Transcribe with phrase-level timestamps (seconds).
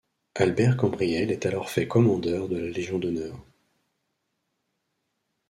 [0.33, 3.37] Albert Cambriels est alors fait commandeur de la Légion d'honneur.